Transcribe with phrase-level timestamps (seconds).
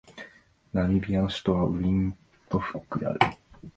[0.73, 2.17] ナミビアの首都はウィン
[2.49, 3.19] トフックである